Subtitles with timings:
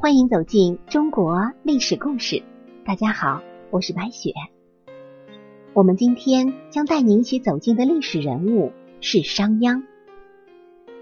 [0.00, 2.44] 欢迎走进中国历史故事。
[2.84, 3.42] 大家好，
[3.72, 4.30] 我是白雪。
[5.74, 8.70] 我们今天将带您一起走进的历史人物
[9.00, 9.82] 是商鞅。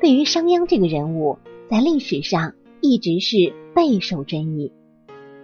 [0.00, 1.38] 对于商鞅这个人物，
[1.68, 4.72] 在历史上一直是备受争议。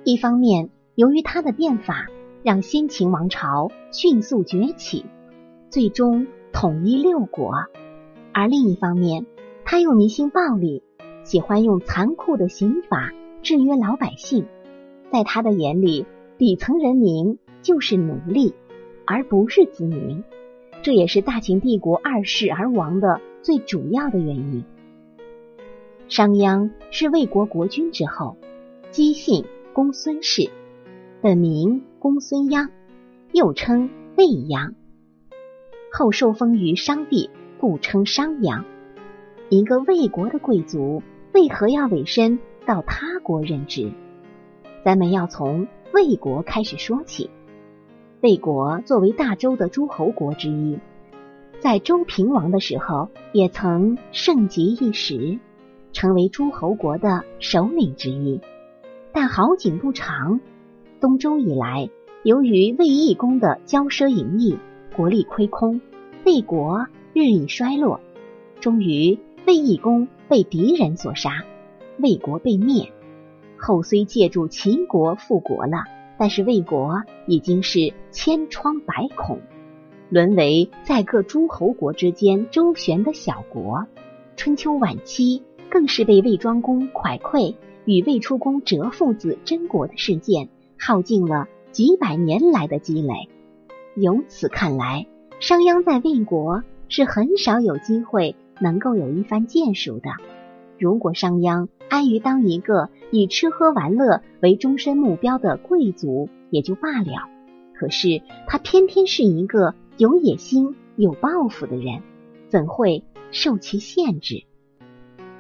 [0.03, 2.07] 一方面，由于他的变法
[2.43, 5.05] 让先秦王朝迅速崛起，
[5.69, 7.53] 最终统一六国；
[8.33, 9.27] 而另一方面，
[9.67, 10.83] 他又迷信暴力，
[11.23, 14.47] 喜欢用残酷的刑法制约老百姓。
[15.11, 16.07] 在他的眼里，
[16.39, 18.55] 底层人民就是奴隶，
[19.05, 20.25] 而不是子民。
[20.83, 24.65] 这也是大秦帝国二世而亡的最主要的原因。
[26.09, 28.37] 商鞅是魏国国君之后，
[28.91, 29.45] 姬姓。
[29.75, 30.51] 公孙氏，
[31.23, 32.69] 本名公孙鞅，
[33.33, 33.89] 又称
[34.19, 34.75] 卫鞅。
[35.91, 38.65] 后受封于商地，故称商鞅。
[39.49, 41.03] 一个魏国的贵族，
[41.33, 43.93] 为何要委身到他国任职？
[44.85, 47.31] 咱们要从魏国开始说起。
[48.21, 50.79] 魏国作为大周的诸侯国之一，
[51.61, 55.39] 在周平王的时候，也曾盛极一时，
[55.93, 58.41] 成为诸侯国的首领之一。
[59.13, 60.41] 但好景不长，
[61.01, 61.91] 东周以来，
[62.23, 64.59] 由于魏懿公的骄奢淫逸，
[64.97, 65.81] 国力亏空，
[66.25, 68.01] 魏国日益衰落。
[68.61, 71.45] 终于，魏懿公被敌人所杀，
[72.03, 72.93] 魏国被灭。
[73.57, 75.85] 后虽借助秦国复国了，
[76.19, 79.41] 但是魏国已经是千疮百孔，
[80.11, 83.87] 沦为在各诸侯国之间周旋的小国。
[84.37, 87.55] 春秋晚期，更是被魏庄公蒯聩。
[87.85, 90.49] 与魏出公折父子争国的事件，
[90.79, 93.29] 耗尽了几百年来的积累。
[93.97, 95.09] 由此看来，
[95.41, 100.11] 商鞅在魏国是很少有机会能够有一番建树的。
[100.83, 107.29] 如果商鞅安于当一个以吃喝玩乐为终身目标的贵族，也就罢了。
[107.73, 112.03] 可是他偏偏是一个有野心、有抱负的人，
[112.49, 114.43] 怎会受其限制？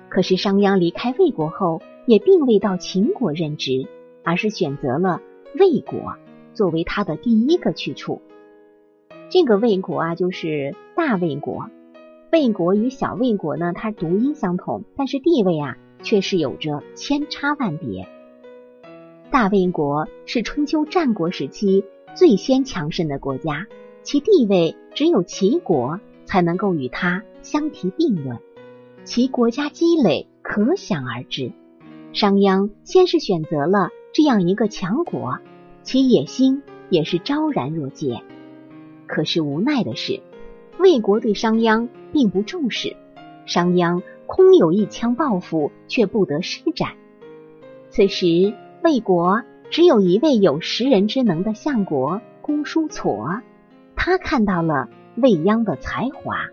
[0.09, 1.83] 可是商鞅离开魏国后。
[2.05, 3.87] 也并未到秦国任职，
[4.25, 5.21] 而是选择了
[5.56, 6.17] 魏国
[6.53, 8.21] 作为他的第一个去处。
[9.31, 11.71] 这个魏国啊，就是大魏国。
[12.32, 18.09] 魏国与小魏国呢，它读音相同，但是地位啊，却是有着千差万别。
[19.31, 21.84] 大魏国是春秋战国时期
[22.15, 23.66] 最先强盛的国家，
[24.03, 28.38] 其地位只有齐国才能够与它相提并论，
[29.04, 31.53] 其国家积累可想而知。
[32.14, 35.37] 商鞅先是选择了这样一个强国，
[35.82, 38.22] 其野心也是昭然若揭。
[39.06, 40.22] 可是无奈的是，
[40.78, 42.97] 魏国对商鞅并不重视，
[43.47, 46.91] 商鞅空有一腔抱负，却不得施展。
[47.91, 53.41] 此时，魏国只有一位有识人之能的相国公叔痤，
[53.97, 56.49] 他看到了魏鞅的才华。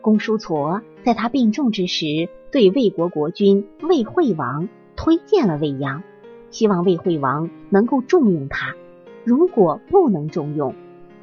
[0.00, 4.68] 公叔痤在他病重之时，对魏国国君魏惠王。
[4.94, 6.02] 推荐了魏鞅，
[6.50, 8.76] 希望魏惠王能够重用他。
[9.24, 10.74] 如果不能重用，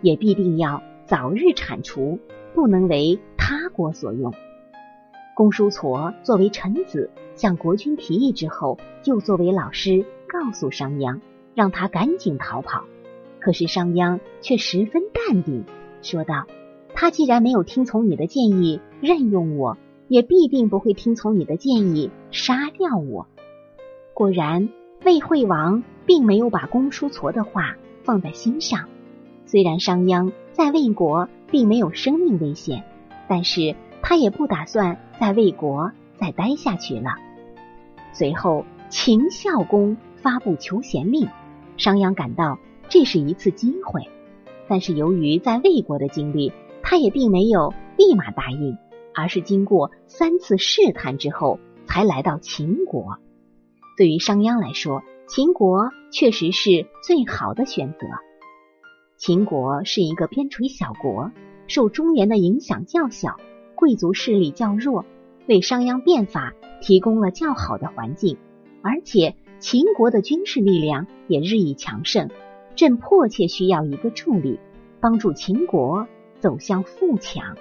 [0.01, 2.19] 也必定要早日铲除，
[2.53, 3.19] 不能为
[3.50, 4.32] 他国所用。
[5.34, 11.20] 公叔痤作为臣子向国君提议之后，就作为老师告诉商鞅，
[11.56, 12.84] 让他赶紧逃跑。
[13.40, 15.64] 可是商鞅却十分淡定，
[16.04, 16.46] 说道
[16.94, 23.26] ：“他既然没有听从你的建议任用我，也必定不会听从你的建议杀掉我。”
[24.14, 24.70] 果然，
[25.04, 28.88] 魏惠王并没有把公叔痤的话放在心上。
[29.48, 32.84] 虽然商鞅在魏国并没有生命危险，
[33.29, 37.12] 但是他也不打算在魏国再待下去了。
[38.12, 41.29] 随后，秦孝公发布求贤令，
[41.78, 42.57] 商鞅感到
[42.89, 44.09] 这是一次机会，
[44.68, 46.51] 但是由于在魏国的经历，
[46.81, 48.77] 他也并没有立马答应，
[49.13, 53.19] 而是经过三次试探之后，才来到秦国。
[53.95, 58.07] 对于商鞅来说，秦国确实是最好的选择。
[59.18, 61.30] 秦国是一个边陲小国，
[61.69, 63.39] 受中原的影响较小，
[63.75, 65.06] 贵族势力较弱，
[65.48, 68.38] 为商鞅变法提供了较好的环境。
[68.81, 72.31] 而且秦国的军事力量也日益强盛，
[72.75, 74.60] 正迫切需要一个助力，
[75.00, 76.07] 帮助秦国
[76.39, 77.56] 走向富强。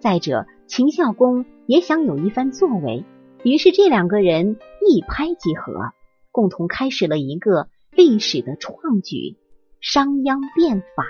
[0.00, 3.04] 再者，秦孝公也想有一番作为。
[3.44, 5.92] 于是，这两个人一拍即合，
[6.32, 9.36] 共同开始了一个历史的创举——
[9.80, 11.04] 商鞅变法。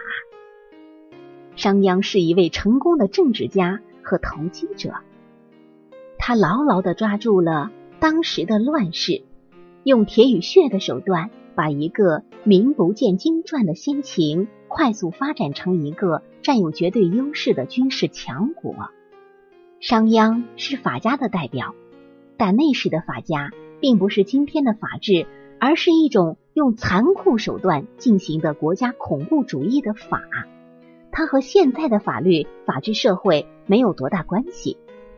[1.56, 4.92] 商鞅是一位成功的政治家和投机者，
[6.18, 9.22] 他牢牢的抓住了当时的乱世，
[9.82, 18.74] 用铁与血的手段，把一个名不见经传的先秦快速发展成一个占有绝对优势的军事强国。
[19.80, 21.74] 商鞅是法家的代表，
[22.36, 23.50] 但那时的法家
[23.80, 25.26] 并不是今天的法治，
[25.58, 30.20] 而是一种用残酷手段进行的国家恐怖主义的法。
[31.18, 34.76] 它和现在的法律法治社会没有多大关系。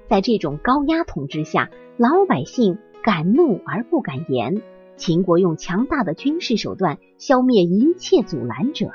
[0.09, 4.62] 在这种高压统治下，老百姓敢怒而不敢言。
[4.97, 8.93] 秦国用强大的军事手段消灭一切阻拦者。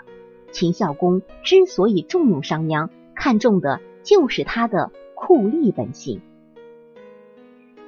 [0.54, 6.22] 秦孝公之所以重用商鞅，看重的就是他的酷吏本性。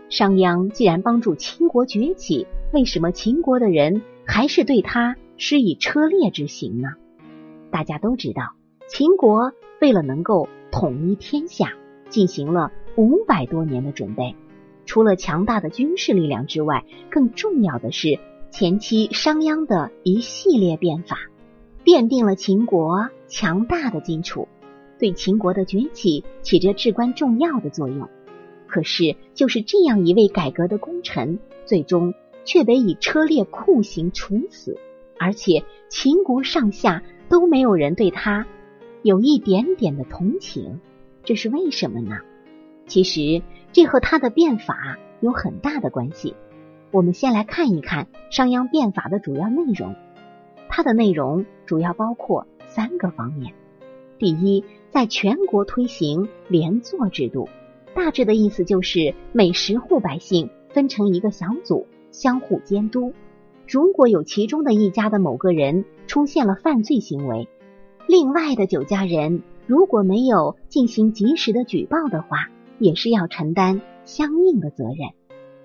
[0.09, 6.95] 商鞅既然帮助秦国崛起，为什么秦国的人还是对他施以车裂之刑呢？
[7.71, 8.55] 大家都知道。
[8.87, 9.51] 秦国
[9.81, 11.73] 为了能够统一天下，
[12.09, 14.35] 进行了五百多年的准备。
[14.85, 18.19] 除了强大的军事力量之外，更重要的是
[18.51, 21.17] 前期商鞅的一系列变法，
[21.83, 24.47] 奠定了秦国强大的基础，
[24.99, 28.07] 对秦国的崛起起着至关重要的作用。
[28.67, 34.77] 可是，就是这样一位改革的功臣，最终却得以车裂酷刑处死，
[35.17, 38.45] 而且秦国上下都没有人对他。
[39.05, 40.79] 有一点点的同情，
[41.23, 42.21] 这是为什么呢？
[42.87, 46.35] 其实这和他的变法有很大的关系。
[46.89, 49.93] 我们先来看一看商鞅变法的主要内容。
[50.69, 53.53] 它的内容主要包括三个方面。
[54.17, 57.47] 第一，在全国推行连坐制度，
[57.93, 63.13] 大致的意思就是每十户百姓分成一个小组，相互监督。
[63.67, 67.47] 如果有其中的一家的某个人出现了犯罪行为，
[68.07, 75.09] 另外的九家人如果没有进行及时的举报的话，也是要承担相应的责任。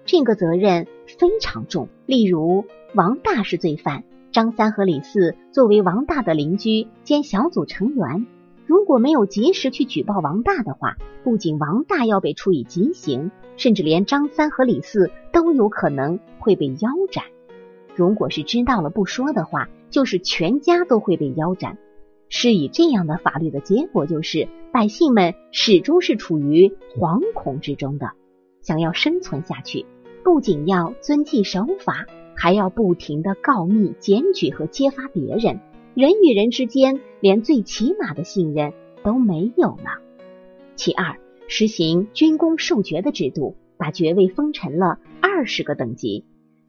[0.06, 0.87] 这个责任
[1.19, 1.88] 非常重。
[2.06, 2.64] 例如，
[2.94, 8.26] 王大是罪犯，张三和李四作为王大的邻居兼小组成员，
[8.66, 17.25] 如果没有及时去举报王大的话，不仅王大要被处以极刑，甚至连张三和李四都有可能会被腰斩。
[17.94, 21.76] 如果是知道了不说的话，就是全家都会被腰斩。
[22.31, 28.12] 是以这样的法律的结果，就是百姓们始终是处于惶恐之中的。
[28.62, 29.85] 想要生存下去，
[30.23, 32.06] 不仅要遵纪守法，
[32.37, 35.61] 还要不停的告密、检举和揭发别人。
[35.94, 38.73] 人与人之间连最起码的信任
[39.03, 40.00] 都没有了。
[40.77, 41.17] 其二，
[41.49, 46.25] 实行军功授爵的制度，把爵位分成了二十个等级，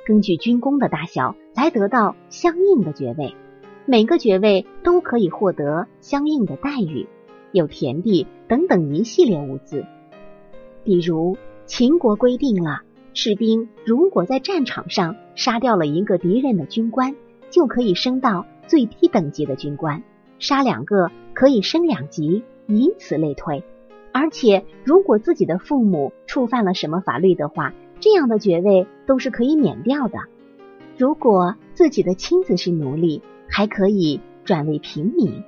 [0.08, 3.36] 根据军功的大小来得到相应的爵位。
[3.86, 7.08] 每个爵位都可以获得相应的待遇，
[7.52, 9.86] 有田地等等一系列物资。
[10.84, 12.82] 比如，秦国规定了，
[13.14, 17.16] 士兵如果在战场上杀掉了一个敌人的军官，
[17.50, 20.02] 就可以升到最低等级的军官；
[20.40, 23.64] 杀两个可以升两级，以此类推。
[24.14, 30.20] 而且，如果自己的父母触犯了什么法律的话，这样的爵位都是可以免掉的。
[30.98, 35.44] 如果自己的亲子是奴隶，还可以转为平民，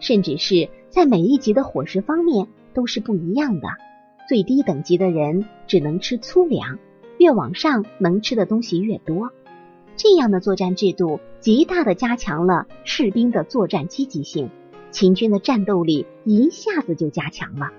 [0.00, 3.68] 甚至是在每一级的伙食方面都是不一样的。
[4.28, 6.78] 最低等级的人只能吃粗粮，
[7.18, 9.30] 越往上能吃的东西越多。
[9.96, 14.50] 这样的作战制度极大的加强了士兵的作战积极性，
[14.90, 17.70] 秦军的战斗力一下子就加强了。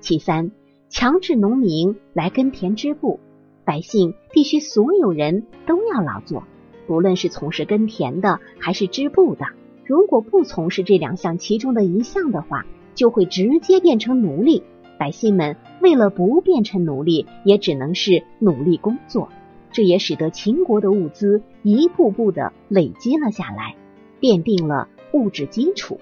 [0.00, 0.52] 其三，
[0.88, 3.20] 强制农民来耕田织布，
[3.64, 6.44] 百姓必须所有人都要劳作。
[6.86, 9.46] 不论是从事耕田的还是织布的，
[9.84, 12.64] 如果不从事这两项其中的一项的话，
[12.94, 14.62] 就会直接变成奴隶。
[14.98, 19.28] 百姓们为了不变成奴隶，也只能是努力工作。
[19.72, 23.74] 这也使得秦国的物资一步步的累积了下来，
[24.20, 25.98] 奠定了物质基础。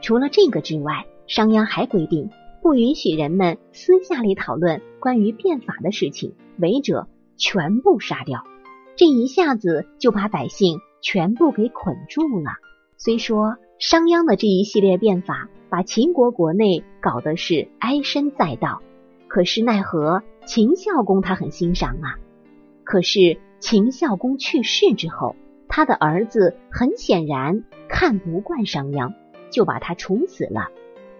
[0.00, 2.30] 除了这个之外，商鞅还规定
[2.62, 8.44] 不允许人们私下里讨论关于变法的事情，违者全部杀掉。
[8.96, 12.52] 这一下子就把百姓全部给捆住了。
[12.96, 18.82] 虽说商鞅的这一系列变法把秦国国内搞得是哀声载道，
[19.28, 22.18] 可是奈何秦孝公他很欣赏啊。
[22.84, 25.34] 可是秦孝公去世之后，
[25.68, 29.14] 他的儿子很显然看不惯商鞅，
[29.50, 30.68] 就把他处死了。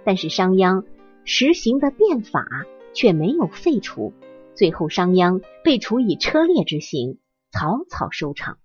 [0.04, 0.84] 但是商鞅
[1.24, 2.46] 实行的变法
[2.92, 4.12] 却没有废除，
[4.54, 7.18] 最后商鞅被处以车裂之刑。
[7.52, 8.56] 草草收场。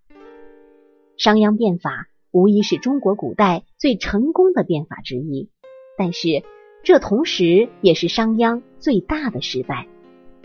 [1.17, 5.50] 商鞅变法无疑是中国古代最成功的变法之一，
[5.98, 6.44] 但是
[6.84, 9.88] 这同时也是商鞅最大的失败。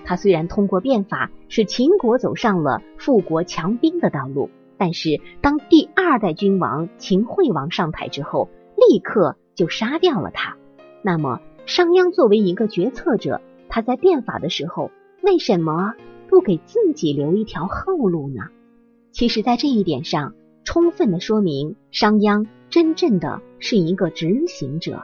[0.05, 10.57] 他虽然通过变法使秦国走上了富国强兵的道路，但是当第二代君王秦惠王上台之后，立刻就杀掉了他。
[11.03, 14.91] 那么商鞅作为一个决策者，他在变法的时候，
[15.23, 15.95] 为什么
[16.33, 18.45] 不给自己留一条后路呢？
[19.11, 20.33] 其实，在这一点上，
[20.65, 25.03] 充分的说明商鞅真正的是一个执行者，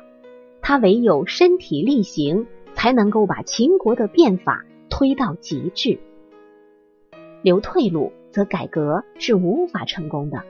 [0.63, 4.65] 他唯有身体力行，才能够把秦国的变法。
[4.89, 5.99] 推到极致，
[7.43, 10.43] 留退路，则改革是无法成功的。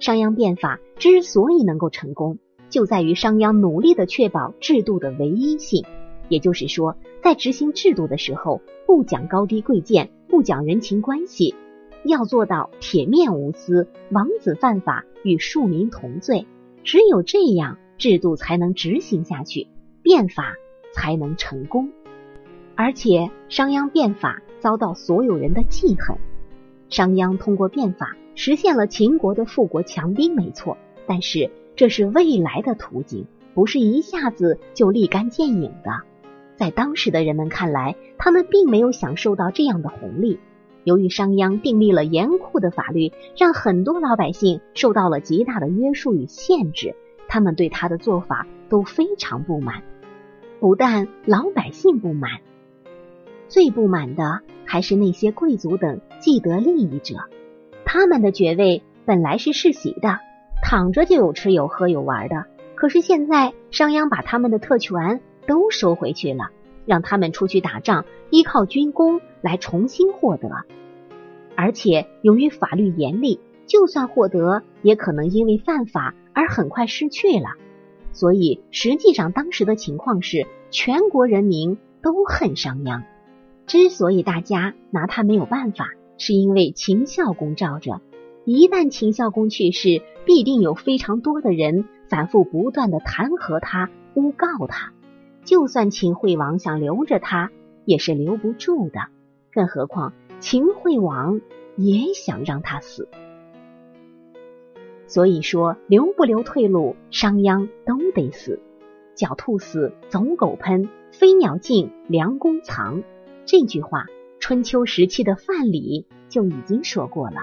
[0.00, 5.84] 商鞅变法之所以能够成功，就在于商鞅努力的确保制度的唯一性。
[6.28, 11.54] 也就是说，在执行制度的时候，不讲高低贵贱，不讲人情关系，
[12.04, 16.46] 要做到铁面无私，王子犯法与庶民同罪。
[16.84, 19.68] 只有这样，制度才能执行下去，
[20.02, 20.54] 变法
[20.92, 21.90] 才能成功。
[22.74, 26.18] 而且商鞅变法遭到所有人的记恨。
[26.88, 36.02] 商鞅通过变法实现了秦国的富国强兵，没错，但是这是未来的途径，不是一下子就立竿见影的。
[36.56, 40.38] 在当时的人们看来，他们并没有享受到这样的红利。
[40.84, 46.94] 由于商鞅订立了严酷的法律，让很多老百姓受到了极大的约束与限制，
[47.28, 49.82] 他们对他的做法都非常不满。
[50.60, 52.40] 不但老百姓不满。
[53.48, 57.16] 最不满的还是那些贵族等既得利益者，
[57.84, 60.20] 他们的爵位本来是世袭的，
[60.62, 62.46] 躺着就有吃有喝有玩的。
[62.74, 66.50] 可是现在商鞅把他们的特权都收回去了，
[66.84, 70.48] 让他们出去打仗，依靠军功来重新获得。
[71.54, 77.48] 而且由于法律严厉，就算获得，也可能因为犯法而很快失去了。
[78.12, 83.02] 所以实际上当时的情况是，全国人民都恨商鞅。
[83.66, 85.88] 之所以大家拿他没有办法，
[86.18, 88.00] 是因为秦孝公罩着。
[88.44, 94.92] 一旦秦孝公去世，必定有非常多的人反复不断的弹劾他、诬告他。
[95.46, 97.52] 就算秦惠王想留着他，
[97.84, 98.98] 也是留不住的。
[99.52, 101.40] 更何况秦惠王
[101.76, 103.08] 也想让他死。
[105.06, 108.60] 所以说，留不留退路，商鞅都得死。
[109.16, 113.04] 狡兔死，走狗烹；飞鸟尽，良弓藏。
[113.44, 114.06] 这句话，
[114.40, 117.42] 春秋时期的范蠡就已经说过了，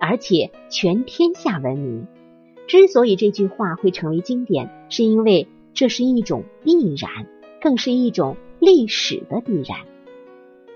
[0.00, 2.08] 而且全天下闻名。
[2.66, 7.28] 之所以这句话会成为经典，是因为这是一种必然，
[7.60, 9.80] 更是一种历史的必然。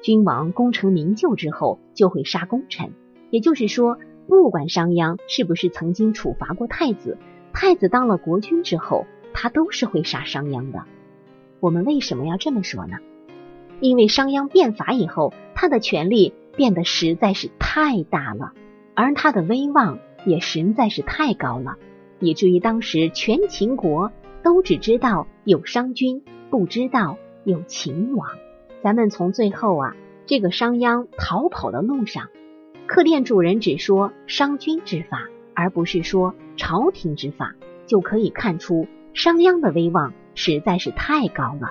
[0.03, 2.93] 君王功成名就之后，就会杀功臣。
[3.31, 7.19] 也就是说，不管商鞅是不是曾经处罚过太子，
[7.53, 10.85] 太子当了国君之后，他都是会杀商鞅的。
[11.61, 12.97] 我们为什么要这么说呢？
[13.81, 18.53] 因为商鞅变法以后，他的权力变得实在是太大了，
[18.95, 21.77] 而他的威望也实在是太高了，
[22.19, 24.11] 以至于当时全秦国
[24.43, 28.29] 都只知道有商君，不知道有秦王。
[28.83, 29.95] 咱们从最后啊，
[30.27, 32.29] 这个商鞅逃跑的路上，
[32.87, 37.55] 客店主人只说商君之法，而不是说朝廷之法，
[37.87, 41.71] 就可以看出商鞅的威望实在是太高了。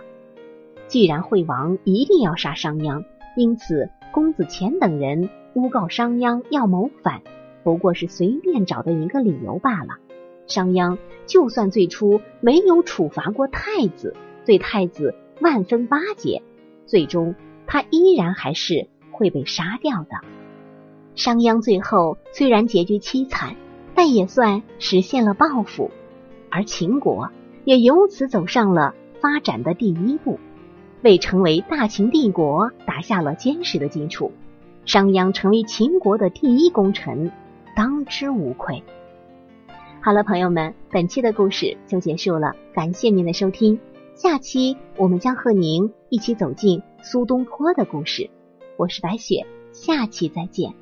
[0.87, 3.03] 既然惠王一定要杀商鞅，
[3.35, 7.21] 因此公子虔等人诬告商鞅要谋反，
[7.63, 9.97] 不过是随便找的一个理由罢了。
[10.47, 14.15] 商鞅就算最初没有处罚过太子，
[14.49, 16.41] 对太子万分巴结，
[16.87, 17.35] 最终
[17.67, 20.21] 他依然还是会被杀掉的。
[21.13, 23.55] 商鞅最后虽然结局凄惨，
[23.93, 25.91] 但也算实现了报复，
[26.49, 27.29] 而秦国
[27.63, 30.39] 也由此走上了发展的第一步。
[31.03, 34.31] 为成为大秦帝国打下了坚实的基础，
[34.83, 37.31] 商鞅成为秦国的第一功臣，
[37.75, 38.81] 当之无愧。
[40.01, 43.79] 好了，朋友们，本期的故事就结束了，感谢您的收听。
[44.21, 48.29] 下期我们将和您一起走进苏东坡的故事。
[48.75, 50.73] 我是白雪，下期再见。